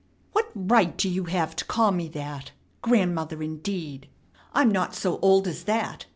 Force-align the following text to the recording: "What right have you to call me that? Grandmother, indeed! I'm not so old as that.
"What 0.31 0.49
right 0.55 0.99
have 0.99 1.11
you 1.13 1.27
to 1.27 1.65
call 1.65 1.91
me 1.91 2.07
that? 2.07 2.49
Grandmother, 2.81 3.43
indeed! 3.43 4.07
I'm 4.51 4.71
not 4.71 4.95
so 4.95 5.19
old 5.19 5.47
as 5.47 5.65
that. 5.65 6.07